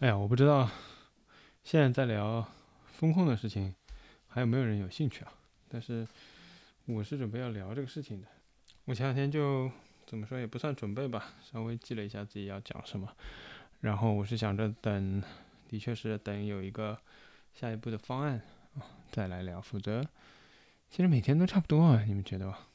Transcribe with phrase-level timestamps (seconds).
[0.00, 0.70] 哎呀，我不知道
[1.64, 2.46] 现在在聊
[2.86, 3.74] 风控的事情，
[4.28, 5.32] 还有没有人有兴趣啊？
[5.68, 6.06] 但是
[6.86, 8.28] 我是准备要聊这个事情的。
[8.84, 9.68] 我前两天就
[10.06, 13.12] 怎么说也不算准备吧，稍微记了一下自己要讲什么。
[13.80, 15.20] 然后我是想着等，
[15.68, 16.96] 的确是等有一个
[17.52, 18.40] 下一步的方案
[18.76, 20.00] 啊再来聊，否则
[20.88, 22.68] 其实每天都差不多啊，你们觉得吧？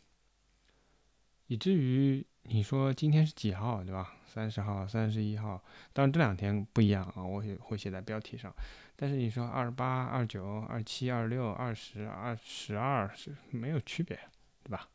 [1.48, 4.14] 以至于你说今天是几号，对吧？
[4.34, 5.64] 三十号、三十一号，
[5.94, 8.52] 当然这两天不一样啊，我也会写在标题上。
[8.96, 14.20] 但是你说二八、二九、二七、二六、二十二、十二是没有区别，
[14.64, 14.90] 对吧？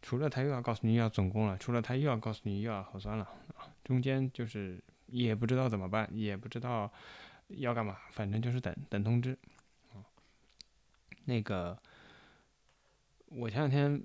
[0.00, 3.24] 除了他又要告诉你要总共了，除了他又要告诉你又要核酸了
[3.54, 6.90] 啊，中间就是也不知道怎么办，也不知道
[7.48, 9.36] 要干嘛，反正就是等等通知
[9.92, 10.00] 啊。
[11.26, 11.78] 那个
[13.26, 14.02] 我前两天。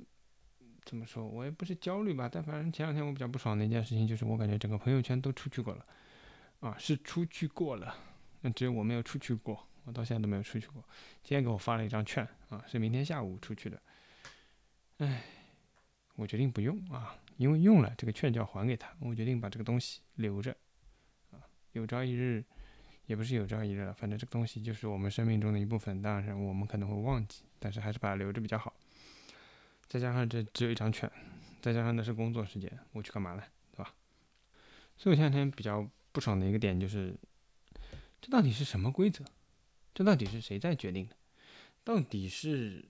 [0.85, 1.27] 怎么说？
[1.27, 5.85] 我也不是焦虑吧，但反正前两天我比较不爽的一件事情就是，我感觉整个朋友圈都出去过了，
[6.59, 7.95] 啊，是出去过了，
[8.41, 10.83] 那只有我没有出去过，我到现在都没有出去过。
[11.23, 13.81] 今天给我发了一张券，啊，是明天下午出去的。
[14.99, 15.23] 唉，
[16.15, 20.55] 我决定不用啊，因为用了这个券就要还给他，我决定把这个东西留着，
[21.31, 21.41] 啊，
[21.71, 22.45] 有朝一日，
[23.07, 28.71] 也不是有朝一日了，反正这个东西就是我们生命中的一部分，当然我们可能会忘记，但是还是把它留着比较好。
[29.87, 31.09] 再加上这只有一张券，
[31.61, 33.43] 再加上那是工作时间，我去干嘛呢？
[33.71, 33.93] 对吧？
[34.97, 37.15] 所以我前两天比较不爽的一个点就是，
[38.19, 39.23] 这到底是什么规则？
[39.93, 41.15] 这到底是谁在决定的？
[41.83, 42.85] 到底是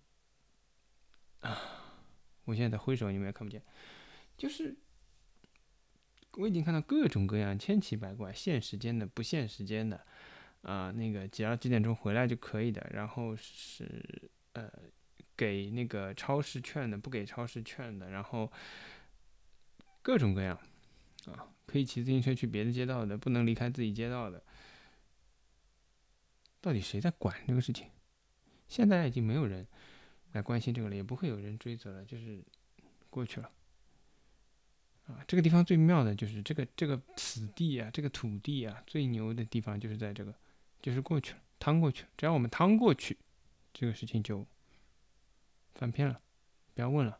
[1.41, 1.59] 啊？
[2.45, 3.61] 我现在在挥手，你们也看不见。
[4.37, 4.75] 就是
[6.33, 10.05] 我已经看到各种各样、千奇百怪、限时间的、不限时间的
[10.61, 14.71] 啊，那个只要几点钟回来就可以的，然后是呃。
[15.37, 18.51] 给那个超市券的，不给超市券的，然后
[20.01, 20.57] 各种各样
[21.25, 24.41] 啊，可以骑自行车去别的街道的，不能离开自己街道的，
[26.61, 27.89] 到底谁在管这个事情？
[28.67, 29.67] 现在已经没有人
[30.31, 32.41] 来关心这个了，也不会有人追责了，就是
[33.09, 33.51] 过去了
[35.07, 35.23] 啊。
[35.27, 40.33] 这个地方最妙的就是这个这个此地啊，这个土地啊，最牛的地方就是在这个，
[40.81, 43.17] 就是过去了，趟过去，只要我们趟过去，
[43.73, 44.45] 这个事情就。
[45.75, 46.19] 翻篇了，
[46.73, 47.19] 不要问了，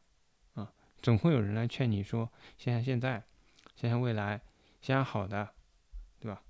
[0.54, 3.22] 啊，总会有人来劝你说，想想现在，
[3.76, 4.42] 想想未来，
[4.82, 5.54] 想想好的，
[6.20, 6.42] 对吧？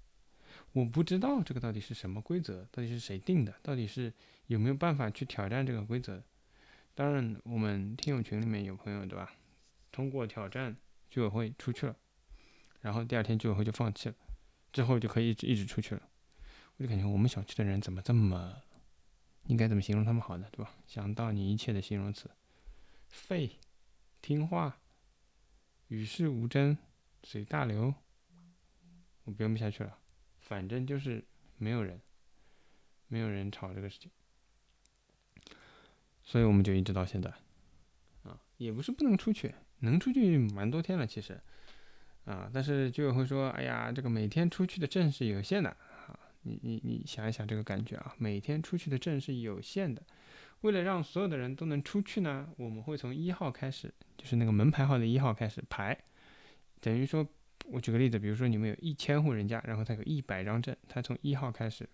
[0.72, 4.14] 我不知道这个到底是什么规则，到底是谁定的，到底是
[4.48, 6.24] 有没有办法去挑战这个规则？
[6.94, 9.34] 当然，我们听友群里面有朋友，对吧？
[9.92, 10.78] 通过挑战
[11.10, 11.96] 居委会出去了，
[12.82, 14.16] 然后第二天居委会就放弃了，
[14.72, 16.02] 之后就可以一直一直出去了。
[16.78, 18.62] 我就感觉我们小区的人怎么这么……
[19.47, 20.47] 应该怎么形容他们好呢？
[20.51, 20.72] 对吧？
[20.88, 22.29] 想到你一切的形容词，
[23.07, 23.59] 废、
[24.22, 24.79] 听话、
[25.88, 26.78] 与世无争、
[27.23, 27.94] 随大流，
[29.23, 30.00] 我编不下去了。
[30.39, 31.23] 反正就是
[31.57, 32.01] 没有人，
[33.07, 34.11] 没有人吵这个事情，
[36.23, 37.31] 所以我们就一直到现在。
[38.23, 41.39] 啊，也不是不能出去，能出去蛮多天了，其实。
[42.25, 45.77] 啊，但是居委会说，哎呀，这个每天出去的证是有限的。
[46.45, 50.01] 你你你想一想这个感觉啊，每天出去的证是有限的，
[50.61, 55.97] 为了让所有的人都能出去呢，我们会从一号开始，就是那个门牌号的一号开始排，
[56.79, 57.28] 等于说，
[57.66, 61.89] 我举个例子，比如说你们有一千户人家，然后他有一百张证，他从一号开始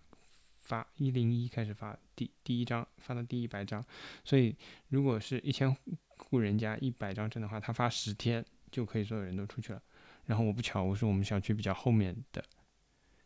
[0.59, 3.81] 发，一零一开始发第第一张，发到第一百张，
[4.25, 4.53] 所以
[4.89, 5.73] 如果是一千
[6.17, 9.81] 户人家一百张证的话，他发十天就可以所有人都出去了。
[10.25, 12.43] 然后我不巧，我是我们小区比较后面的，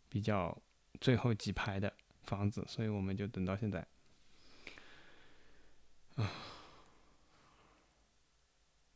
[0.07, 0.55] 比较。
[1.05, 1.93] 最后几排的
[2.23, 3.85] 房子，所以我们就等到现在。
[6.15, 6.31] 啊，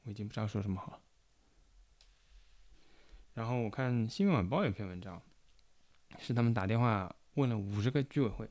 [0.02, 1.02] 我已经不知道说什么好了。
[3.36, 5.22] 然后我看《新闻晚报》有篇文章，
[6.18, 8.50] 是他们打电话问了五十个居委会，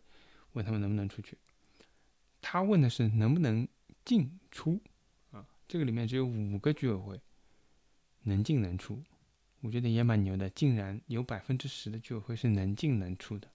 [0.53, 1.37] 问他们能不能出去。
[2.41, 3.67] 他问的是能不能
[4.05, 4.81] 进出
[5.33, 5.45] 啊？
[5.67, 7.21] 这个里面只有五个居委会
[8.23, 9.03] 能进能出。
[9.61, 13.49] 我觉得也蛮牛的，竟然有百分之十的居委会是能进能出的。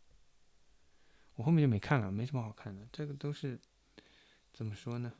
[1.36, 2.88] 我后面就没看了，没什么好看的。
[2.92, 3.60] 这个都是
[4.54, 5.14] 怎么说呢？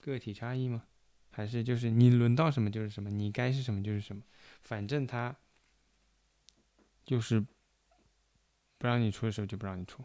[0.00, 0.84] 个体差异吗？
[1.30, 4.22] 还是就是你轮到什么就是什么，你该是什么就是什么，
[4.62, 5.34] 反正他
[7.04, 7.40] 就是
[8.78, 10.04] 不让你出的时候就不让你出，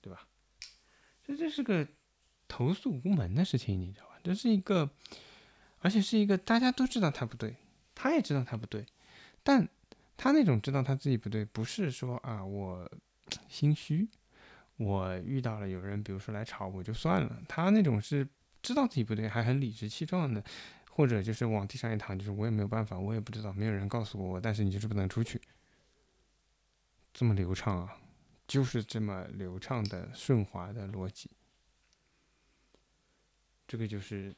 [0.00, 0.28] 对吧？
[1.24, 1.88] 这这是个
[2.46, 4.18] 投诉无门的事情，你知道吧？
[4.22, 4.90] 这是一个，
[5.78, 7.56] 而且是一个大家都知道他不对。
[8.00, 8.86] 他也知道他不对，
[9.42, 9.68] 但
[10.16, 12.88] 他那种知道他自己不对，不是说啊我
[13.48, 14.08] 心虚，
[14.76, 17.42] 我遇到了有人，比如说来吵我就算了。
[17.48, 18.24] 他那种是
[18.62, 20.40] 知道自己不对，还很理直气壮的，
[20.92, 25.40] 或者就是往地上一躺，就是我也没有办法，我也不知道，没有人告诉过我，但是你就是不能出去。
[27.12, 27.96] 这么流畅啊，
[28.46, 31.28] 就是这么流畅的顺滑的逻辑。
[33.66, 34.32] 这个就是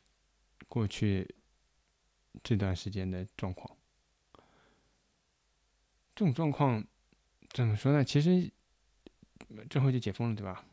[0.67, 1.29] 过去
[2.43, 3.77] 这段时间的状况。
[6.15, 6.85] 这种状况
[7.51, 8.05] 怎么说呢？
[8.05, 8.51] 其实
[9.69, 10.65] 之后就解封了，对吧？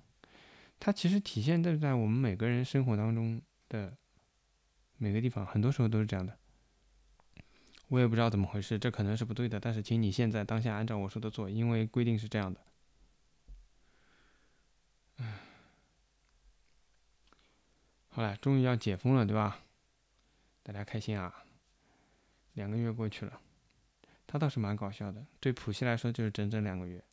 [0.79, 3.97] 它其实体现在在我们每个人生活当中的
[4.97, 6.37] 每个地方，很多时候都是这样的。
[7.87, 9.59] 我也不知道怎么回事，这可能是不对的。
[9.59, 12.61] 但是，请你现在当下按照我说的做，因为规定是这样的。
[18.09, 19.63] 好了，终于要解封了，对吧？
[20.63, 21.45] 大家开心啊！
[22.57, 23.39] 两个月过去了，
[24.25, 25.23] 他倒是蛮搞笑的。
[25.39, 27.03] 对普希来说，就是整整两个月。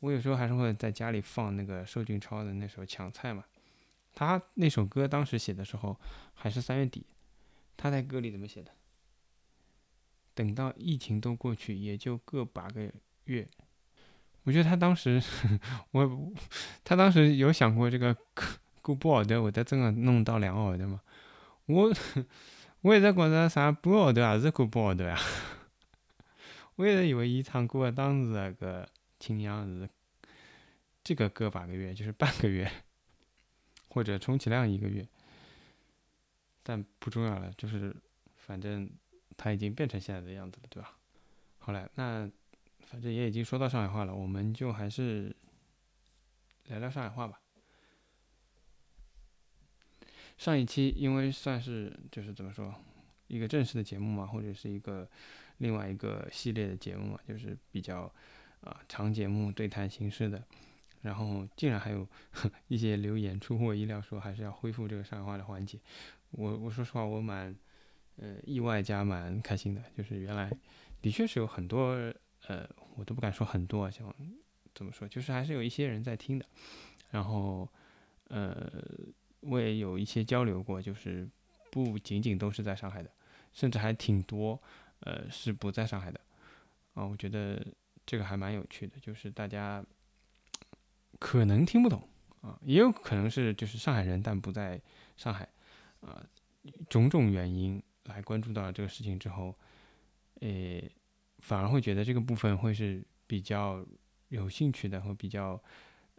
[0.00, 3.44] 我有时候还是会在家里放那个寿俊超的那首《抢菜》嘛。
[4.14, 5.98] 他那首歌当时写的时候
[6.34, 7.06] 还是三月底，
[7.76, 8.70] 他在歌里怎么写的？
[10.34, 12.92] 等到疫情都过去，也就个把个
[13.24, 13.48] 月。
[14.44, 15.20] 我觉得他当时，
[15.92, 16.32] 我
[16.84, 18.14] 他当时有想过这个
[18.82, 21.00] 过不好的，会得真的弄到两个号头吗？
[21.66, 21.92] 我
[22.82, 25.18] 我一直觉着啥半个号头还是过不好头呀。
[26.76, 28.88] 我一直以为伊唱歌的当时那个
[29.18, 29.88] 庆阳是
[31.02, 32.70] 这个个把个月，就是半个月，
[33.90, 35.06] 或者充其量一个月。
[36.62, 37.96] 但不重要了，就是
[38.36, 38.90] 反正。
[39.40, 40.98] 它已经变成现在的样子了，对吧？
[41.58, 42.28] 好了，那
[42.80, 45.36] 反正也已经说到上海话了，我们就还是
[46.64, 47.40] 聊聊上海话吧。
[50.38, 52.74] 上一期因为算是就是怎么说
[53.26, 55.06] 一个正式的节目嘛，或者是一个
[55.58, 58.10] 另外一个系列的节目嘛，就是比较
[58.62, 60.42] 啊长节目对谈形式的，
[61.02, 62.08] 然后竟然还有
[62.68, 65.78] 一些留言出乎我意料，说还是要恢复这个上海话的环节。
[66.30, 67.54] 我我说实话，我蛮。
[68.20, 70.50] 呃，意外加蛮开心的，就是原来
[71.00, 71.92] 的确是有很多，
[72.48, 74.12] 呃，我都不敢说很多，像
[74.74, 76.44] 怎么说，就是还是有一些人在听的。
[77.12, 77.68] 然后，
[78.24, 78.82] 呃，
[79.40, 81.28] 我也有一些交流过，就是
[81.70, 83.10] 不仅仅都是在上海的，
[83.52, 84.60] 甚至还挺多，
[85.00, 86.20] 呃，是不在上海的。
[86.94, 87.64] 啊，我觉得
[88.04, 89.84] 这个还蛮有趣的，就是大家
[91.18, 92.02] 可能听不懂
[92.40, 94.80] 啊，也有可能是就是上海人但不在
[95.16, 95.48] 上海，
[96.00, 96.24] 啊，
[96.88, 97.82] 种种原因。
[98.04, 99.54] 来关注到了这个事情之后，
[100.40, 100.90] 诶，
[101.40, 103.84] 反而会觉得这个部分会是比较
[104.28, 105.62] 有兴趣的，或比较，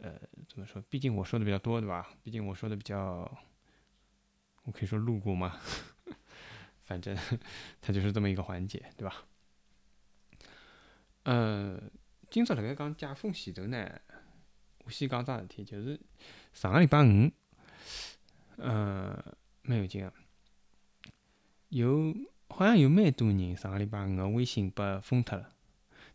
[0.01, 0.81] 呃，怎么说？
[0.89, 2.09] 毕竟我说的比较多，对吧？
[2.23, 3.29] 毕竟我说的比较，
[4.63, 5.59] 我可以说路过嘛。
[6.83, 7.15] 反正
[7.81, 9.25] 它就是这么一个环节，对吧？
[11.23, 11.79] 呃，
[12.31, 14.01] 今朝辣盖讲解封前头呢，
[14.85, 15.99] 我先讲桩事体，就是
[16.53, 17.31] 上个礼拜五，
[18.57, 20.11] 呃，蛮有劲啊。
[21.67, 22.15] 有
[22.47, 25.53] 好像有蛮多人上个礼拜五个微信被封脱了，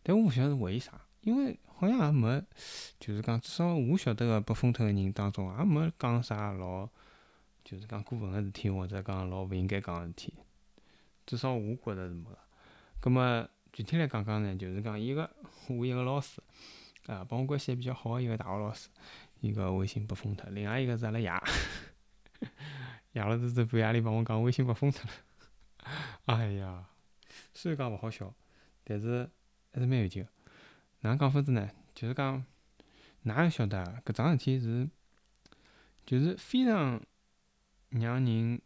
[0.03, 2.41] 但我勿晓得是为啥，因为好像也没，
[2.99, 6.87] 就是讲至少我晓得个被封脱个人当中也没讲啥老，
[7.63, 10.35] 就是讲过分个事体或者讲老勿应该讲个事体，
[11.25, 12.37] 至少我觉着是没个。
[12.99, 15.27] 葛末具体来讲讲呢，就是讲一个
[15.67, 16.39] 我一个老师
[17.07, 18.89] 啊，帮我关系比较好个一个大学老师，
[19.39, 21.31] 伊个微信被封脱，另外一个是阿拉爷，
[23.13, 25.11] 爷老子这半夜里帮我讲微信被封脱了。
[26.25, 26.85] 哎呀，
[27.51, 28.31] 虽然讲勿好笑，
[28.83, 29.27] 但是
[29.73, 30.29] 还是蛮有劲个。
[31.05, 31.69] 哪能讲法子呢？
[31.93, 32.43] 就是讲，
[33.21, 34.01] 哪要晓得啊？
[34.03, 34.89] 搿桩事体是，
[36.03, 36.99] 就是非常
[37.89, 38.59] 让人，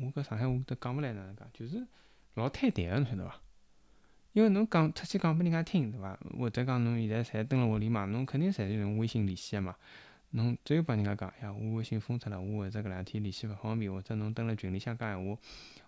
[0.00, 1.86] 我搿上海话都讲勿来哪能讲，就是
[2.32, 3.38] 老坍台个，侬晓得伐？
[4.32, 6.18] 因为侬讲出去讲拨人家听，对伐？
[6.38, 9.76] 或者讲侬现在侪蹲辣屋里嘛，侬肯定侪是用微信联系个嘛。
[10.30, 15.38] 侬只有帮人家讲，呀，我微信封脱了，我或者搿两天联系勿方便，或者侬蹲辣群里向讲闲话，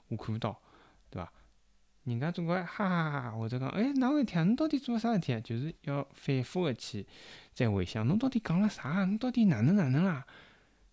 [0.09, 0.61] 我看勿到，
[1.09, 1.33] 对伐？
[2.05, 4.45] 人家总归哈哈哈，或者讲，哎，哪回事体啊？
[4.45, 5.41] 侬到底做了啥事体啊？
[5.41, 7.07] 就是要反复个去
[7.55, 9.05] 再回想，侬到底讲了啥？
[9.05, 10.27] 侬到底哪能哪能啦？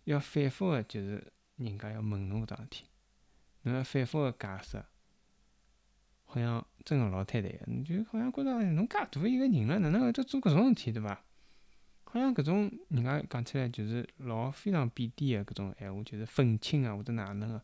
[0.03, 2.85] 要反复个，就是人家要问侬搿桩事体，
[3.63, 4.83] 侬要反复个解释，
[6.25, 11.23] 好像真个老坍台个，你就好像觉着侬介大一个人了，哪能会得做搿种事体，对伐？
[12.03, 17.63] 好像搿种人家讲起来就是老非常贬低个搿种闲话，就是愤青啊或者哪能个，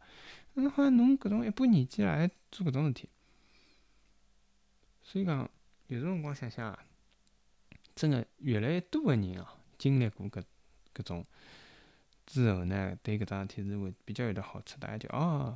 [0.56, 3.10] 嗯，好像侬搿种一把年纪了还做搿种事体，
[5.06, 5.48] 所以讲
[5.88, 6.80] 有辰光想想啊，
[7.94, 9.46] 真个越来越多个人哦，
[9.78, 10.44] 经历过搿
[10.96, 11.26] 搿种
[12.26, 15.56] 之后呢，对搿桩事体是会比较有得好处，大家就哦，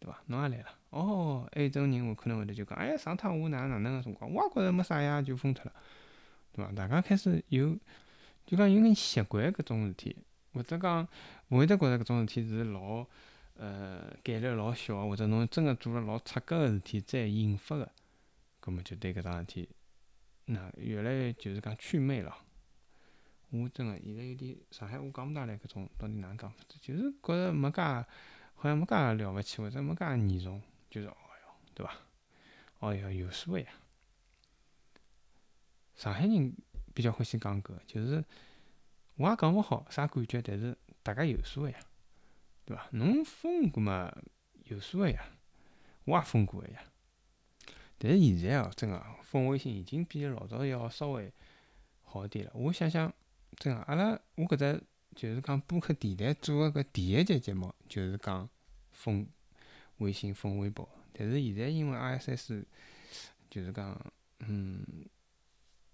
[0.00, 0.20] 对伐？
[0.26, 5.72] 侬也来了，哦，还有种人我可能会得就讲，哎呀，上趟我哪哪能个辰光，我也觉着没啥呀，就封脱了，
[6.52, 6.72] 对伐？
[6.72, 7.78] 大家开始有。
[8.46, 10.14] 就讲有眼习惯搿种事体，
[10.52, 11.08] 或者讲
[11.48, 13.02] 勿会得觉着搿种事体是老，
[13.56, 17.90] 呃，概率老小，或者侬真个做了老出格个事体再引发个，
[18.64, 19.68] 葛末就对搿桩事体
[20.46, 22.34] 那越来越就是讲祛魅了。
[23.50, 26.78] 我真个现在有点上海话讲勿大来，搿种到底哪能讲法子？
[26.80, 31.94] 就是觉着没介，好像没介了勿起，或者没介严重，就是哦哟，对伐？
[32.78, 33.68] 哦哟，有数个呀。
[35.94, 36.56] 上海人
[36.94, 38.24] 比较欢喜讲搿，就是
[39.16, 41.78] 我也讲勿好啥感觉，但是大家有数个呀，
[42.64, 42.88] 对伐？
[42.92, 44.10] 侬疯过嘛？
[44.64, 45.22] 有数个呀，
[46.06, 46.82] 我也疯过个呀。
[48.04, 51.32] 但是现在哦，真个封微信已经比老早要稍微
[52.02, 52.52] 好一点了。
[52.54, 53.10] 我想想。
[53.56, 54.82] 真个，阿拉我搿只
[55.14, 58.50] 就是讲播客电台做个搿第一集节目，就是讲
[58.90, 59.24] 封
[59.98, 60.88] 微信、封微博。
[61.12, 62.64] 但是现在因为 RSS，
[63.48, 64.84] 就是讲，嗯，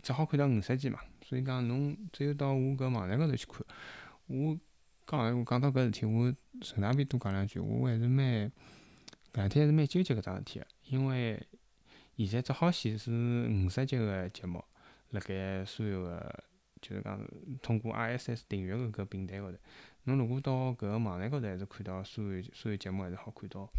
[0.02, 3.62] 只好看到五十集嘛，所以讲侬只有到我搿网站高头去看。
[4.28, 4.58] 我
[5.06, 8.52] 讲闲话讲到搿事体，我顺带便多讲两句，我还是蛮搿
[9.34, 11.46] 两天还是蛮纠结搿桩事体个，因为
[12.26, 13.10] 现在只好显示
[13.48, 14.64] 五十集个节目
[15.10, 16.44] 辣盖所有个。
[16.82, 17.20] 就是讲
[17.60, 19.58] 通过 RSS 订阅个搿平台高头，
[20.04, 23.70] 侬如果到搿个网站高头还是看到所有所有节目还是好看到。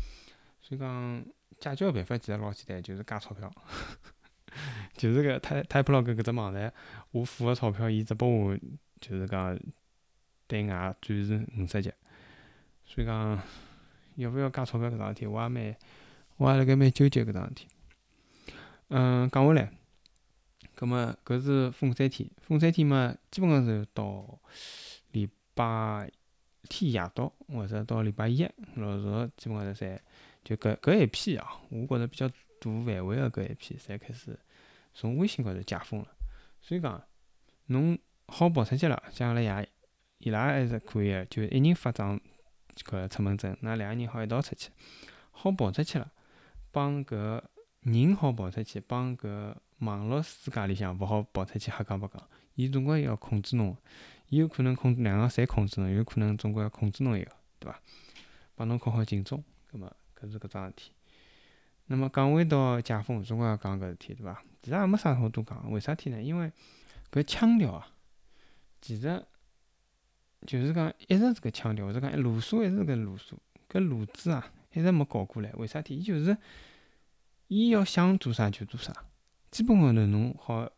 [0.62, 1.26] 所以讲
[1.60, 3.52] 解决个办法其实老简单，就是加钞票。
[4.94, 6.72] 就是搿 Type Type 搿只网站，
[7.10, 8.56] 我付个钞票，伊只拨我
[9.00, 9.60] 就是讲
[10.46, 11.92] 对外转示五十集。
[12.86, 13.42] 所以讲
[14.14, 15.76] 要勿要加钞票搿桩事体，我也蛮
[16.38, 17.68] 我也辣盖蛮纠结搿桩事体。
[18.94, 19.72] 嗯，讲回来。
[20.76, 24.38] 葛末搿是封三天，封三天嘛，基本上是到
[25.12, 26.12] 礼拜
[26.68, 28.46] 天夜到，或者到礼拜一，
[28.76, 29.98] 陆续基本上侪
[30.44, 34.38] 就搿搿一批啊，我觉着比较大范围个搿一批，侪开始
[34.94, 36.08] 从微信高头解封了。
[36.62, 37.02] 所以讲，
[37.68, 39.70] 侬好跑出去了，像阿拉爷
[40.18, 42.20] 伊拉还是可以个，就一人发张
[42.76, 44.70] 搿出门证，㑚两个人好一道出去，
[45.32, 46.12] 好跑出去了，
[46.72, 47.42] 帮搿
[47.82, 49.56] 人好跑出去，帮搿。
[49.82, 52.22] 网络世界里向勿好跑出去瞎讲八讲，
[52.54, 53.76] 伊总归要控制侬，
[54.30, 57.82] 伊有可能控两个侪控制侬，有可能总归要控制侬一个，对伐？
[58.54, 60.92] 帮侬敲好警钟，葛末搿是搿桩事体。
[61.88, 64.40] 那么讲回到解封，总归要讲搿事体，对伐？
[64.62, 66.22] 其实也没啥好多讲，为啥体呢？
[66.22, 66.52] 因为
[67.12, 67.88] 搿腔调啊，
[68.80, 69.26] 其实
[70.46, 73.36] 就是讲一直是搿腔调，或者讲路数还是搿路数，
[73.68, 75.52] 搿路子啊一直没搞过来。
[75.54, 75.96] 为啥体？
[75.96, 76.38] 伊就是
[77.53, 78.93] 伊要想做啥就做啥。
[79.51, 80.72] 基本高头侬好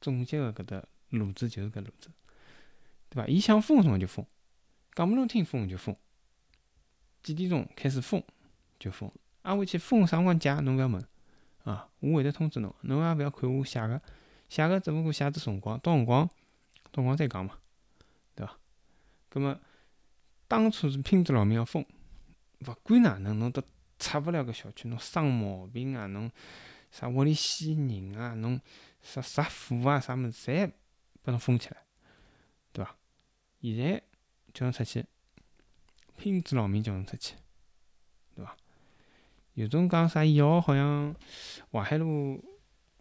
[0.00, 2.12] 总结个搿搭路子就是搿路子，
[3.08, 3.26] 对伐？
[3.26, 4.24] 伊想封什么就封，
[4.94, 5.96] 讲拨侬听封就封，
[7.24, 8.22] 几点钟开始封
[8.78, 9.10] 就封。
[9.42, 11.04] 挨回去封啥辰光解侬勿要问
[11.64, 14.00] 啊，我会得通知侬，侬也勿要看我写个，
[14.48, 16.24] 写个只勿过写只辰光，到辰光
[16.92, 17.58] 到辰光再讲嘛，
[18.36, 18.56] 对伐？
[19.28, 19.60] 葛末
[20.46, 21.84] 当初是拼着老命要封，
[22.60, 23.60] 勿管哪能侬都
[24.02, 26.30] 出勿了搿小区，侬生毛病啊，侬。
[26.90, 28.34] 啥屋里死人啊？
[28.34, 28.60] 侬
[29.00, 29.98] 啥啥火啊？
[29.98, 30.70] 啥物事侪
[31.22, 31.78] 拨侬封起来，
[32.70, 32.94] 对伐？
[33.62, 34.02] 现在
[34.52, 35.06] 叫侬出去，
[36.18, 37.34] 拼着老命叫侬出去，
[38.34, 38.54] 对伐？
[39.54, 41.16] 有种讲啥一号，好像
[41.70, 42.44] 淮海路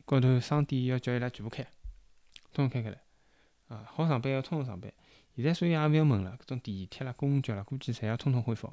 [0.06, 1.62] 高头商店要叫伊拉全部开，
[2.54, 3.02] 通通开开来，
[3.68, 4.90] 啊，好上班要通通上班。
[5.36, 8.72] 现在所以也勿要问了，搿种地铁啦、公交啦，估计侪要通通恢复。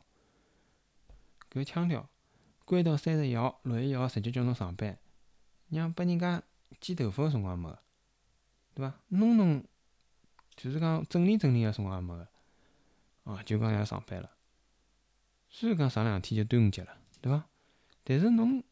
[1.50, 2.08] 搿腔调，
[2.68, 4.98] 关到三十一号、六月一号，直接叫侬上班。
[5.70, 6.42] 让拨人家
[6.80, 7.78] 剪头发个辰光没个，
[8.75, 8.94] 对伐？
[9.08, 9.64] 弄弄
[10.54, 12.28] 就是讲整理整理个辰光也没个，
[13.25, 14.30] 哦，就讲要上班了。
[15.48, 17.46] 虽然讲上两天就端午节了，对伐？
[18.04, 18.62] 但是侬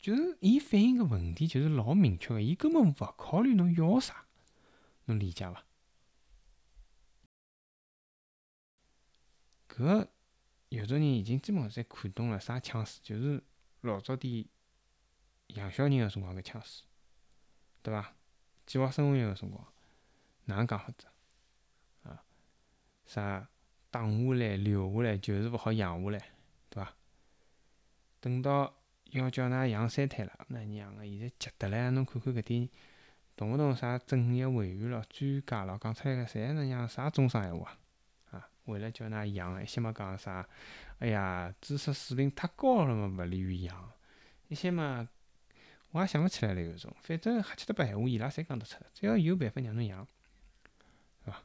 [0.00, 4.24] 就是伊反映个问题就是老明确个，伊根本勿考虑侬要啥，
[5.04, 5.62] 侬理解伐？
[9.68, 10.08] 搿
[10.76, 13.42] 有种人已经基本上侪看懂了啥腔势，就是
[13.80, 14.46] 老早点。
[15.54, 16.82] 养小人个辰光搿腔势，
[17.80, 18.12] 对伐？
[18.66, 19.64] 计划生育个辰光，
[20.46, 21.06] 哪能讲法子？
[22.02, 22.20] 啊，
[23.06, 23.48] 啥
[23.92, 26.18] 打下来留下来就是勿好养下来，
[26.68, 26.92] 对伐？
[28.18, 28.74] 等到
[29.12, 32.68] 要叫㑚养三胎了，那娘个现在急得来，侬看看搿点
[33.36, 37.78] 动勿动啥政协委员咯、专家咯，讲出来个侪那样啥中伤闲话啊？
[38.66, 40.48] 为了叫㑚养，一些嘛讲啥？
[40.98, 43.92] 哎呀，知识水平太高了嘛，勿利于养。
[44.48, 45.08] 一些嘛。
[45.92, 50.06] 我也想勿起来了，有种，反正瞎七搭八闲话，伊拉侪讲得出，只要有办法让侬养，
[51.24, 51.42] 是伐？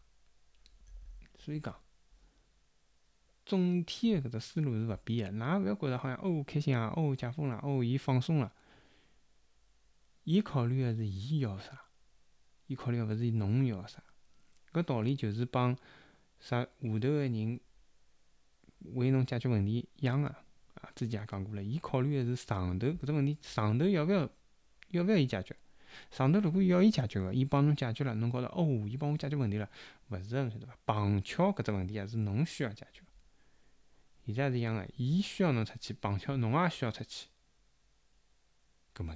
[1.38, 1.74] 所以讲，
[3.46, 8.52] 总体个搿只思路是勿变个，㑚勿要觉着好像哦开心啊，哦解封了，哦伊放松了，
[10.26, 11.84] 伊考虑个是伊要啥，
[12.68, 14.04] 伊考虑个勿是侬要啥，
[14.74, 15.78] 搿道理就是帮
[16.42, 17.60] 啥下头个人
[18.80, 24.30] 为侬解决问题一样个，啊，之前也讲过了，伊考虑个是上头搿只问题，上头要勿要？
[24.90, 25.56] 要勿要伊解决？
[26.10, 29.70] 上头如果要伊解决个，伊帮侬解决了，侬觉着哦，伊帮我解决问题了，
[30.10, 30.76] 勿是个，晓得伐？
[30.86, 33.02] 碰巧搿只问题也是侬需要解决。
[34.26, 37.28] 现在是一样个，伊需要侬出去，碰巧侬也需要出去，
[38.94, 39.16] 葛末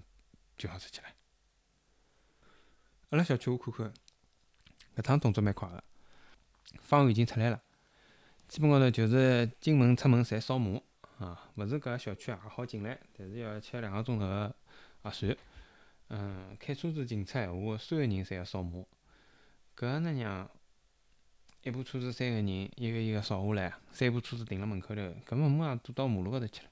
[0.57, 1.07] 就好出去了。
[3.09, 3.93] 阿拉小区我看看，
[4.95, 5.83] 搿趟动作蛮快个，
[6.79, 7.61] 方案已经出来了，
[8.47, 10.79] 基本高头就是进门出门侪扫码
[11.17, 14.55] 啊，勿是搿小区也好进来，但是要吃两个钟头个
[15.01, 15.35] 核酸。
[16.09, 18.85] 嗯，开车子进出闲话，所有人侪要扫码，
[19.75, 20.49] 搿能样
[21.63, 26.69] 一部车子三个人一个一个扫下来，三部车子停辣门口头，搿么马上堵到马路高头去了。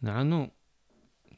[0.00, 0.50] 哪弄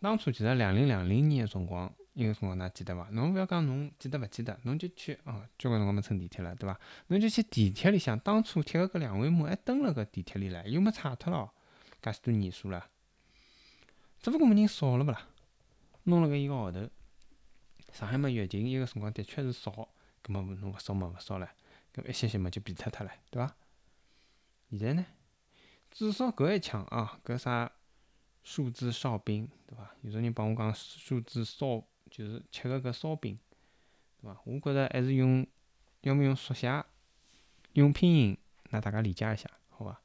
[0.00, 3.08] 当初其实两零两零年个辰光，一个辰光，㑚记得伐？
[3.10, 6.78] 侬勿要讲侬记得勿记得，侬就去哦，交关辰光没乘地铁了，对伐？
[7.08, 11.52] 侬就去地铁里向，当初贴个搿两维码还登辣搿地铁里唻，又没拆脱咯，
[12.00, 12.88] 介许多年数了，
[14.20, 15.28] 只勿过没人扫了勿啦？
[16.04, 16.88] 弄了个一个号头，
[17.92, 19.72] 上海嘛疫情一个辰光的确是少，
[20.22, 21.50] 葛末侬勿扫嘛勿扫了，
[21.92, 23.56] 搿一歇歇嘛就变脱脱了，对伐？
[24.70, 25.06] 现在呢，
[25.90, 27.72] 至少搿一枪啊，搿啥
[28.42, 29.90] 数字哨兵，对伐？
[30.02, 31.82] 有种人帮我讲数字哨，
[32.14, 33.36] 就是吃个搿烧饼，
[34.20, 34.40] 对伐？
[34.44, 35.44] 我觉着还是用，
[36.02, 36.84] 要么用缩写，
[37.72, 38.38] 用拼音，
[38.70, 40.00] 让大家理解一下，好伐？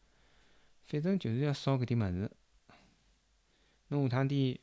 [0.88, 2.32] 反正就是要烧搿点物事，
[3.90, 4.58] 侬下趟点。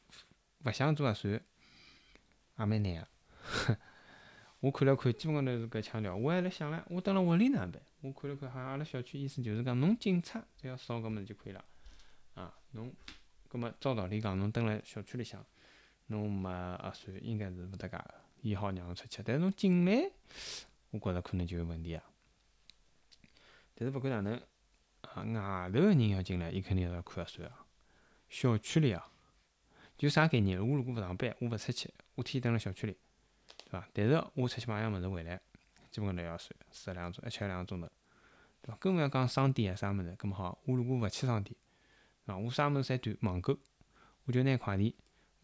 [0.64, 3.78] 勿想做核酸，也蛮难个。
[4.58, 6.16] 我看了看，基本高头是搿腔调。
[6.16, 7.80] 我还辣想唻，我蹲辣屋里哪能办？
[8.00, 11.64] 我看了看，好像阿拉小区意思就是讲，侬警察只要扫搿物事就可以了。
[12.34, 12.92] 啊，侬，
[13.46, 15.46] 葛末照道理讲，侬蹲辣小区里向，
[16.06, 19.22] 侬没核酸，应该是勿搭界个，伊好让侬出去。
[19.25, 20.10] 但是侬进来，
[20.90, 22.04] 我觉着可能就有问题啊。
[23.75, 27.66] 但是勿管哪能，啊，外头个人要进来，伊肯定要看核酸啊。
[28.28, 29.12] 小区里啊。
[29.98, 30.58] 就啥概念？
[30.60, 32.98] 我如果勿上班，我勿出去，我天天蹲辣小区里，
[33.64, 33.88] 对伐？
[33.94, 35.40] 但是我出去买样物事回来，
[35.90, 37.88] 基本高头要算四两个钟，一吃两个钟头，
[38.60, 38.76] 对伐？
[38.76, 41.56] 更勿要讲商店啊啥物事，搿么好，我如果勿去商店，
[42.26, 42.36] 对伐？
[42.36, 43.58] 我啥物事侪断网购，
[44.26, 44.95] 我就拿快递，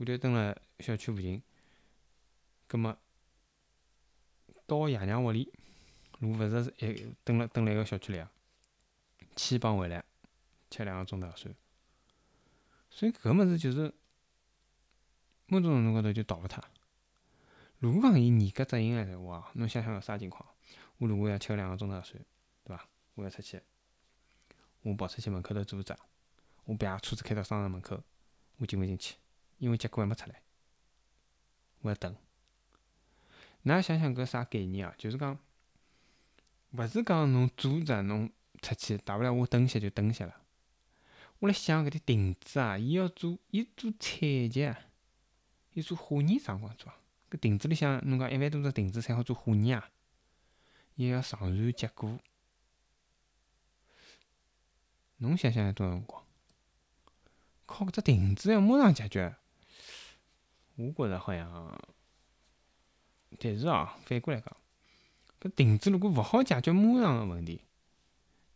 [0.03, 1.41] 我就蹲辣小区附近，
[2.69, 2.99] 搿么
[4.67, 5.53] 到爷娘屋里，
[6.19, 8.29] 如果勿是一蹲辣蹲辣一个小区里啊，
[9.37, 10.05] 去帮回来，
[10.69, 11.55] 吃两个钟头算。
[12.91, 13.95] 所以搿物事就是。
[15.47, 16.65] 某种程度高头就逃勿脱。
[17.79, 20.49] 如果讲伊严格执行个闲话，侬想想啥情况？
[20.97, 22.25] 我如果要吃两个钟头算，
[22.65, 22.89] 对伐？
[23.15, 23.63] 我要出去，
[24.81, 25.97] 我跑出去门口头坐着，
[26.65, 28.03] 我别车子开到商场门口，
[28.57, 29.15] 我进勿进去？
[29.63, 30.43] 因为结果还没出来，
[31.83, 32.17] 我要等。
[33.65, 34.93] 㑚想想搿啥概念啊？
[34.99, 35.39] 就是讲，
[36.73, 38.29] 勿是讲侬做着侬
[38.61, 40.43] 出去，大勿了我等歇就等歇了。
[41.39, 44.77] 我辣想搿点亭子啊，伊要做，伊做采集啊。
[45.75, 46.99] 伊做化验啥辰光做啊？
[47.31, 49.91] 搿亭子里向，侬讲一万多只亭子才好做化验啊？
[50.97, 52.19] 伊要上传结果，
[55.19, 56.25] 侬想想要多少辰光？
[57.65, 59.37] 靠搿只亭子要马上解决？
[60.77, 61.79] 我觉着好像，
[63.39, 64.57] 但是哦，反过来讲，
[65.41, 67.63] 搿亭子如果勿好解决马上个问题，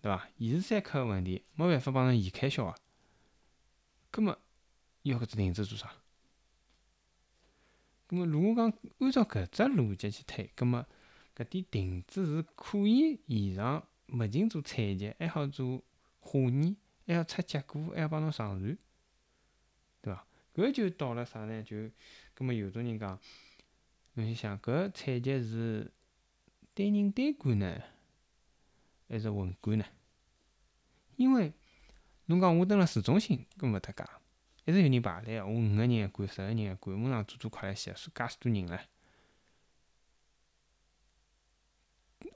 [0.01, 0.29] 对伐？
[0.39, 2.77] 现时三刻个问题，没办法帮侬延开销啊。
[4.11, 4.39] 葛末
[5.03, 5.93] 要搿只亭子做啥？
[8.09, 10.87] 咁么，如果讲按照搿只逻辑去推，咁么
[11.37, 15.83] 搿点亭子是可以现场勿仅做采集，还好做
[16.21, 16.77] 化验，
[17.07, 18.79] 还要出结果，还要帮侬上传，
[20.57, 21.63] 搿就到了啥呢？
[21.63, 21.77] 就
[22.35, 23.21] 咁么有种人讲，
[24.15, 25.93] 侬去想搿采集是
[26.73, 27.83] 单人单管呢，
[29.07, 29.85] 还是混管呢？
[31.17, 31.53] 因为
[32.25, 34.05] 侬讲我蹲辣市中心，搿勿搭界。
[34.65, 38.81] 一直有人排队，我五个人一管，十个人一管，马上做做快来些，说介许多人唻。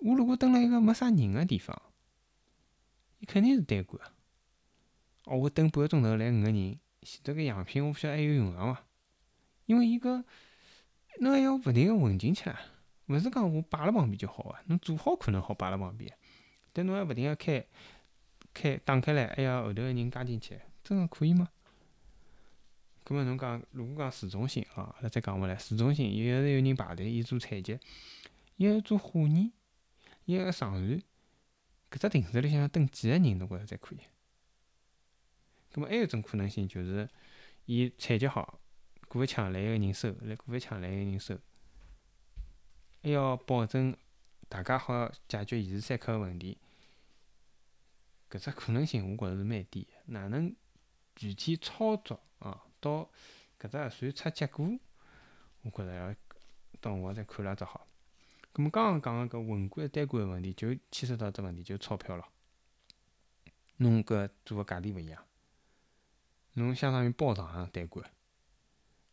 [0.01, 1.81] 我如果蹲辣一个没啥人个地方，
[3.19, 4.15] 伊肯定是单管啊。
[5.25, 8.85] 哦，我等半个钟头来五个人，前头个样品我勿晓得还有用场伐？
[9.67, 10.25] 因为伊个
[11.21, 12.61] 侬还要勿停个混进去啦，
[13.07, 16.13] 勿是讲我摆辣旁边就好个，侬做好可能好摆辣旁边，
[16.73, 17.65] 但侬要勿停个开
[18.53, 21.49] 开打开来，还要后头个人加进去，真个可以吗？
[23.05, 27.79] 搿么侬讲，如果讲市中心啊，阿拉再讲回来，市中心有是有人排队，伊做采集，
[28.57, 29.51] 伊要做化验，
[30.27, 31.03] 伊要上传，
[31.91, 33.99] 搿只亭子里向要蹲几个人，侬觉着才可以？
[35.73, 37.09] 咁么还有一种可能性就是，
[37.67, 38.61] 伊采集好，
[39.09, 41.39] 过一枪来一个人收，来过一枪来一个人收，
[43.03, 43.97] 还要保证
[44.49, 46.59] 大家好解决现时三克个问题，
[48.29, 50.55] 搿只可能性我觉着是蛮低个，哪能
[51.15, 52.65] 具体操作啊？
[52.81, 53.09] 到
[53.61, 54.67] 搿只核算出结果，
[55.63, 56.13] 我觉着要
[56.81, 57.87] 到辰光再看了只好。
[58.53, 62.27] 葛末刚刚讲个搿宏观单观个问题，就牵涉到只问题，就钞票咯。
[63.77, 65.25] 侬搿做个价钿勿一样，
[66.55, 68.11] 侬相当于包场单观，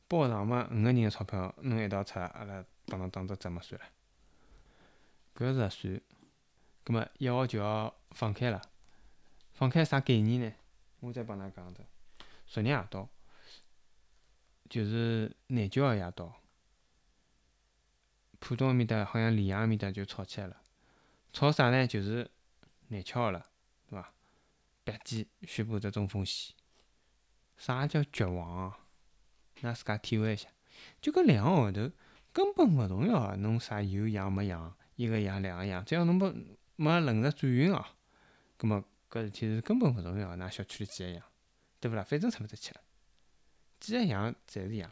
[0.08, 3.88] 包场嘛，五个人个钞票侬一道出，阿拉帮侬打只折嘛算了。
[5.36, 6.02] 搿是合算。
[6.84, 8.62] 葛末一号就要放开了，
[9.54, 10.54] 放开啥概念呢？
[11.02, 11.82] 我再帮㑚讲只。
[12.48, 13.10] 昨日夜到，
[14.70, 16.42] 就是廿九号夜到，
[18.40, 20.62] 浦东埃面搭好像溧阳埃面搭就吵起来了。
[21.34, 21.86] 吵啥呢？
[21.86, 22.32] 就是
[22.88, 23.48] 廿七号了，
[23.90, 24.14] 对伐？
[24.86, 26.56] 别记宣布只中风险。
[27.58, 28.74] 啥叫绝望？
[29.62, 30.48] 㑚自家体会一下。
[31.02, 31.92] 就搿两个号头
[32.32, 36.34] 根本勿重要，侬啥有氧没氧，一个氧两个氧，只要侬没
[36.76, 37.84] 没轮着转运哦，
[38.58, 40.38] 葛末搿事体是根本勿重要。
[40.38, 41.24] 㑚小区里几个氧，
[41.80, 42.04] 对勿啦？
[42.04, 42.82] 反正出勿得去了，
[43.80, 44.92] 几个氧侪是氧。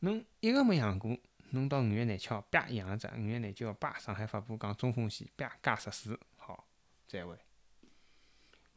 [0.00, 1.16] 侬一个没养过，
[1.50, 6.66] 侬到五月廿七号啪阳了只，五月廿九号啪上海发布讲中风险，啪加十四，好
[7.06, 7.38] 再会。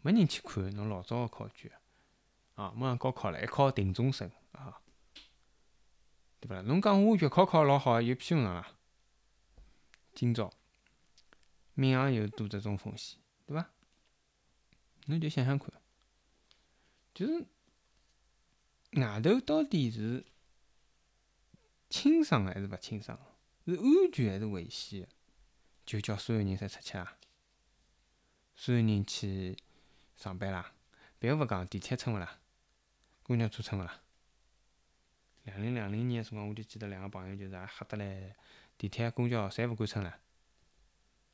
[0.02, 1.71] 没人去看侬老早个考卷
[2.56, 2.72] 啊！
[2.76, 4.82] 马上高考了，一考定终身啊，
[6.39, 6.62] 对勿啦？
[6.62, 8.78] 侬讲我月考考老好，有屁用场啦？
[10.13, 10.52] 今朝
[11.74, 13.70] 闵行又多只中风险，对伐？
[15.08, 15.70] 侬就想想看，
[17.13, 17.46] 就是
[18.94, 20.26] 外头到底是
[21.89, 23.20] 清爽还是勿清爽？
[23.65, 25.08] 是安全还是危险？
[25.86, 27.18] 就叫所有人侪出去啊？
[28.56, 29.58] 所有人去？
[30.15, 30.74] 上班啦，
[31.20, 32.39] 别个勿讲，地铁乘勿啦？
[33.26, 34.02] 公交车乘勿啦？
[35.46, 38.36] 两零两零年个辰光，我就记得两个朋友就是也吓得来，
[38.78, 40.20] 地铁、公交侪勿敢乘了，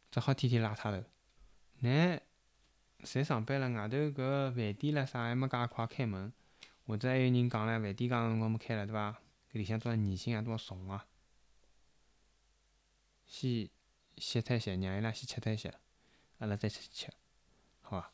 [0.10, 1.04] 只好天天拉差头。
[1.80, 2.22] 乃
[3.02, 6.32] 侪上班了，外头搿饭店了啥还没介快开门，
[6.86, 9.20] 或者还有人讲唻，饭店讲辰光没开了，对伐？
[9.52, 11.06] 搿里向多少年薪啊，多少虫啊？
[13.28, 13.70] 先
[14.18, 15.74] 歇脱歇，让伊拉先吃脱歇，
[16.38, 17.12] 阿拉再出去吃，
[17.82, 18.14] 好伐？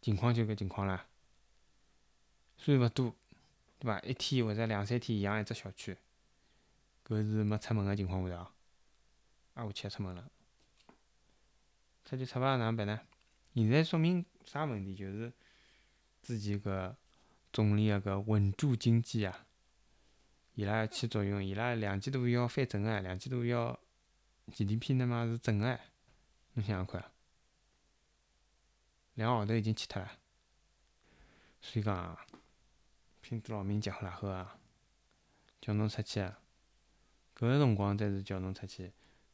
[0.00, 1.06] 情况就搿情况啦，
[2.62, 3.16] 虽然勿多，
[3.78, 3.98] 对伐？
[4.00, 5.96] 一天或者两三天养一只小区，
[7.06, 8.50] 搿是没出门个情况下头，
[9.54, 10.30] 挨下去出门了，
[12.04, 12.58] 出去出勿了？
[12.58, 13.00] 哪能办呢？
[13.54, 14.94] 现在说明啥问题？
[14.94, 15.32] 就是
[16.22, 16.94] 之前搿
[17.50, 19.46] 总理个搿稳住经济啊，
[20.54, 23.80] 伊拉要起作用，伊拉两季度要翻正个，两季度要
[24.52, 25.80] GDP 那么是正个，
[26.52, 27.10] 侬想想看。
[29.14, 30.12] 两个号头已经去脱了，
[31.62, 32.18] 所以讲，
[33.20, 34.58] 拼多劳民结合了后啊，
[35.60, 36.40] 叫侬出去啊，
[37.36, 38.92] 搿个辰光才是叫侬出去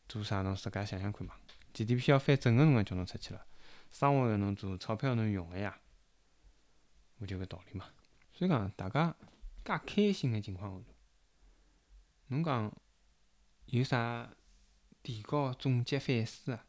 [0.08, 0.42] 做啥？
[0.42, 1.34] 侬自家想想看嘛。
[1.72, 3.46] GDP 要翻正个辰光叫侬出去了，
[3.90, 5.78] 生活要侬做，钞票要侬用个呀，
[7.18, 7.86] 勿就搿道理嘛。
[8.32, 9.14] 所以讲，大家
[9.64, 10.94] 介开心个情况下头，
[12.28, 12.72] 侬讲
[13.66, 14.30] 有啥
[15.02, 16.66] 提高总结反思啊？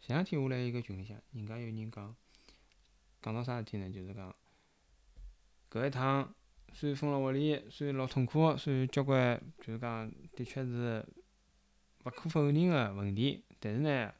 [0.00, 2.16] 前两天我辣一个群里向，人家有人讲，
[3.20, 3.90] 讲到啥事体呢？
[3.90, 4.34] 就是讲，
[5.70, 6.34] 搿一趟
[6.72, 11.04] 虽然封了屋里，虽然老痛苦，虽然交关就是讲，的确是
[12.04, 14.14] 勿可否认个问题，但是呢，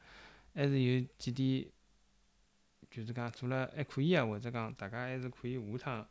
[0.54, 1.66] 还是有几点，
[2.90, 6.08] 就是讲做了还可以个，或者讲大家还是可以下趟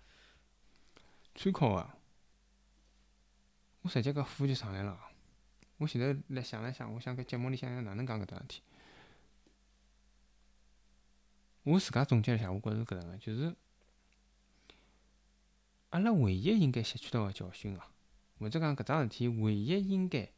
[1.35, 1.89] 参考个。
[3.81, 4.99] 我直接搿火就上来了，
[5.77, 8.61] 我前头来想了想，我想搿节目里向要哪能讲搿桩事体。
[11.63, 13.55] 我自家总结一下，我觉着搿能个，就是
[15.89, 17.91] 阿拉唯一应该吸取到个教训啊，
[18.39, 20.29] 或者讲搿桩事体唯一应该，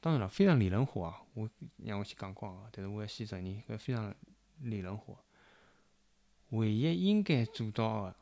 [0.00, 4.14] 当然了，非常理论化啊，我让我先讲光啊，但是我要先承认搿非常
[4.60, 5.16] 理论化。
[6.50, 8.16] 唯一应该做到个，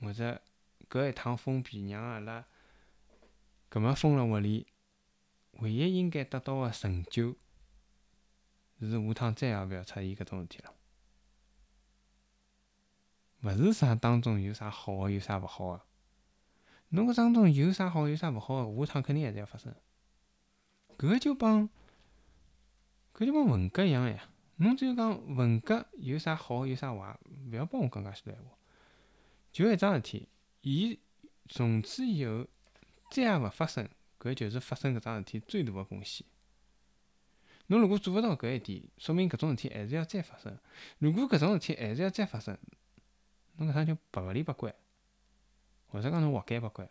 [0.00, 0.40] 或者
[0.88, 2.44] 搿一趟封闭让阿拉
[3.70, 4.66] 搿么封了屋里，
[5.52, 7.36] 唯一应该得到个成就，
[8.80, 10.74] 是下趟再也勿要出现搿种事体了。
[13.42, 15.82] 勿是啥当中有啥好个，有啥勿好个。
[16.90, 19.74] 侬搿当中有啥好，有啥勿好个，下趟肯定还是要发生。
[20.96, 21.68] 搿就帮
[23.14, 24.28] 搿就帮文革一样呀。
[24.56, 27.18] 侬只有讲文革有啥好，有啥坏，
[27.50, 28.50] 勿要帮我讲介许多闲话。
[29.50, 30.28] 就一桩事体，
[30.60, 31.00] 伊
[31.48, 32.46] 从此以后
[33.10, 33.88] 再也勿发生，
[34.20, 36.24] 搿就是发生搿桩事体最大个贡献。
[37.66, 40.56] 侬如果做勿到搿一点，说明搿种事体还是要再发生。
[40.98, 42.56] 如果搿种事体还是要再发生，
[43.56, 44.74] 侬搿趟就白勿理白关，
[45.88, 46.88] 或者讲侬活该白关，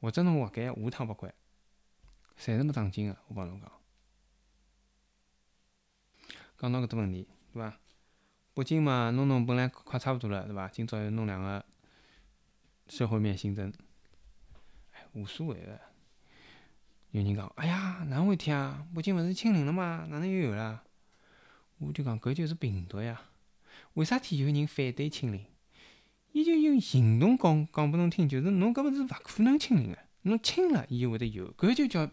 [0.00, 1.32] 或者侬活该下趟白关，
[2.38, 3.16] 侪是没长进个。
[3.28, 3.70] 我帮侬讲，
[6.58, 7.78] 讲到搿只问题，对伐？
[8.54, 10.68] 北京嘛，弄弄本来快差勿多了，对伐？
[10.68, 11.64] 今朝又弄两个
[12.88, 13.72] 社会面新增，
[14.92, 15.80] 哎无所谓个。
[17.10, 18.86] 有人讲，哎呀，哪能回事体啊？
[18.94, 20.06] 北京勿是清零了吗？
[20.10, 20.82] 哪能又有了？
[21.78, 23.22] 我就讲，搿就是病毒呀。
[23.94, 25.44] 为啥体有人反对清零？
[26.32, 32.10] 伊就用行动讲讲拨侬听，就是侬搿物事勿可能清零个，侬清了，伊就会得有，搿就叫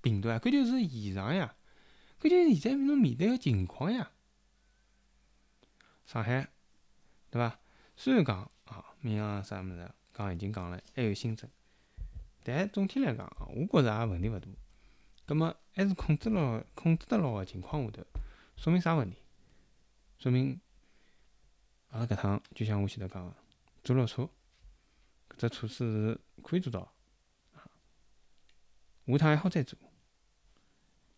[0.00, 1.54] 病毒啊，搿就是现状呀，
[2.20, 4.10] 搿就是现在侬面对个情况呀。
[6.06, 6.48] 上海，
[7.30, 7.58] 对伐？
[7.96, 11.48] 虽然讲啊，民航啥物事讲已经讲了，还有新增，
[12.42, 14.48] 但总体来讲啊，我觉着也问题勿大。
[15.26, 18.02] 葛末还是控制牢、控制得牢个情况下头，
[18.56, 19.18] 说明啥问题？
[20.18, 20.58] 说明
[21.90, 23.34] 阿拉搿趟就像我前头讲个。
[23.82, 24.28] 做了错，
[25.30, 26.92] 搿只措施是可以做到，
[29.06, 29.78] 下趟还好再做。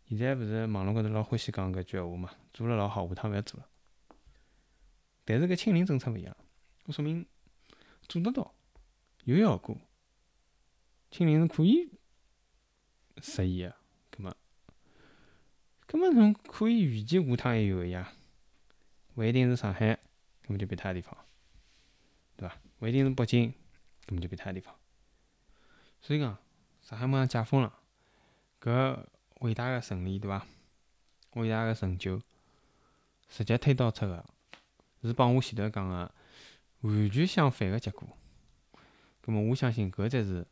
[0.09, 2.31] 现在勿是网络高头老欢喜讲搿句闲话嘛？
[2.53, 3.69] 做了老好，下趟勿要做了。
[5.25, 6.37] 但是搿清零政策勿一样，
[6.87, 7.27] 搿说明
[8.09, 8.55] 做得到，
[9.25, 9.77] 有效果。
[11.11, 11.91] 清零是可以
[13.21, 13.77] 实现个，
[14.11, 14.37] 葛末，
[15.87, 18.13] 葛末侬可以预计下趟还有个呀，
[19.15, 19.99] 勿一定是上海，
[20.43, 21.17] 葛末就别他地方。
[22.37, 22.57] 对伐？
[22.81, 23.53] 勿一定是北京，
[24.07, 24.75] 根本就别他地方。
[26.01, 26.37] 所以讲，
[26.81, 27.79] 上海马上解封了，
[28.61, 29.05] 搿
[29.41, 30.47] 伟大个胜利，对伐？
[31.35, 32.21] 伟大个成就，
[33.29, 34.25] 直接推导出个
[35.03, 36.13] 是帮我前头讲个
[36.81, 38.09] 完全相反个结果。
[39.21, 40.47] 葛末我相信搿才是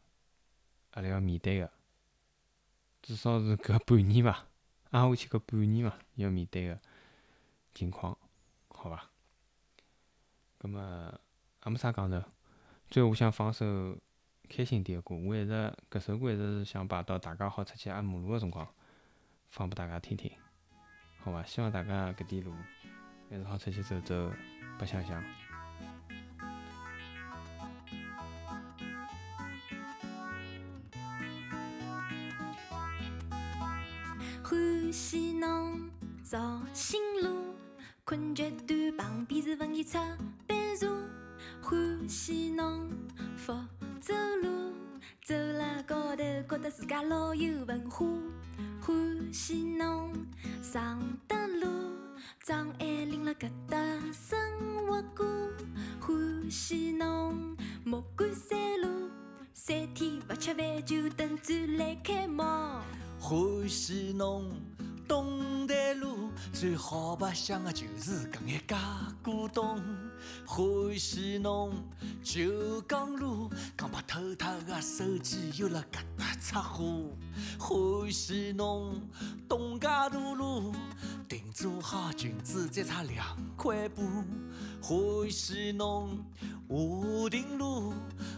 [0.92, 1.70] 阿拉要面对个，
[3.02, 4.46] 至少是搿半年伐，
[4.90, 6.80] 挨下去搿半年伐，要面对个
[7.74, 8.16] 情况，
[8.68, 9.10] 好伐？
[10.60, 10.80] 葛末。
[11.66, 12.22] 也没啥讲头，
[12.88, 13.94] 最后我想放首
[14.48, 15.14] 开心点个歌。
[15.14, 18.66] 我一直搿首歌一直是想摆到大家好出去压马路个辰光
[19.50, 20.32] 放拨大家听听，
[21.18, 21.42] 好伐？
[21.42, 22.54] 希望大家搿点路
[23.28, 24.32] 还是好出去走走，
[24.78, 25.22] 白相相。
[34.42, 35.90] 欢喜侬
[36.24, 37.54] 绕新路，
[38.02, 39.98] 困觉短，旁边是文艺出。
[41.62, 42.88] 欢喜侬
[43.36, 43.52] 福
[44.00, 44.72] 州路，
[45.22, 48.06] 走辣高头觉得自家老有文化。
[48.80, 50.10] 欢喜侬
[50.62, 51.68] 常德路，
[52.42, 53.76] 张爱玲辣搿搭
[54.12, 55.26] 生活过。
[56.00, 59.10] 欢喜侬莫干山路，
[59.52, 62.42] 三天勿吃饭就等展览开幕。
[63.18, 64.50] 欢喜侬。
[65.10, 68.78] 东台路最好白相的就是搿眼假
[69.24, 69.82] 古董，
[70.46, 71.72] 欢喜侬
[72.22, 76.84] 九江路，刚把偷脱的手机又辣搿搭拆货，
[77.58, 79.02] 欢喜侬
[79.48, 80.72] 东家大路，
[81.28, 84.02] 定做好裙子再差两块布，
[84.80, 86.24] 欢喜侬
[86.68, 87.92] 华亭路，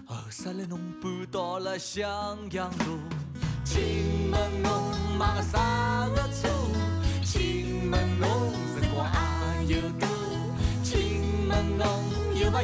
[0.06, 2.98] 后十来侬搬到了襄阳路。
[3.62, 6.61] 请问侬买个啥个车？
[7.92, 8.26] 请问侬
[8.72, 10.08] 辰光还有多？
[10.82, 11.86] 请问侬
[12.40, 12.62] 有没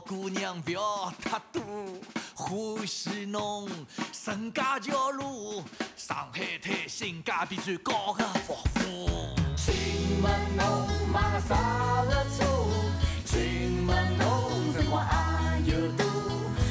[0.00, 1.62] 姑娘不要太多
[2.34, 3.68] 欢喜侬
[4.12, 5.62] 陈家桥路
[5.96, 12.44] 上海滩性价比最高的房屋请问侬买了啥了车
[13.24, 16.06] 请问侬生活还有多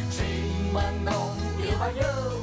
[0.09, 1.13] 请问侬
[1.57, 2.38] 有没有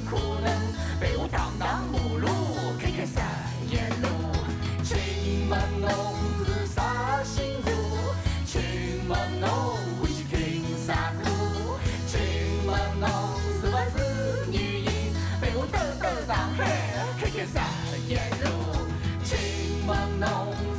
[20.18, 20.28] 侬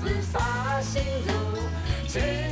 [0.04, 2.47] 是啥星座